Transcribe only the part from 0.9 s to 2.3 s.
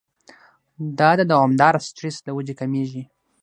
دا د دوامداره سټرېس